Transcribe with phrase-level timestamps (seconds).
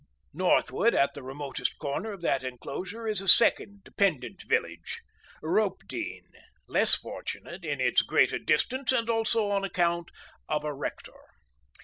[0.33, 5.03] Northward, at the remotest corner of that enclosure, is a second dependent village,
[5.43, 6.25] Ropedean,
[6.67, 10.09] less fortunate in its greater distance and also on account
[10.49, 11.21] of a rector.